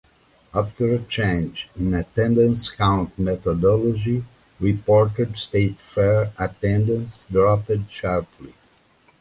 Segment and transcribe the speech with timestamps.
[0.55, 4.23] After a change in attendance count methodology,
[4.59, 8.55] reported State Fair attendance dropped sharply.